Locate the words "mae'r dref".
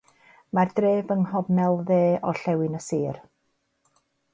0.57-1.11